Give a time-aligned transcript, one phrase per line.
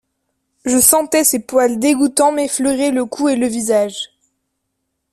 [0.65, 4.09] Je sentais ces poils dégoûtants m'effleurer le cou et le visage.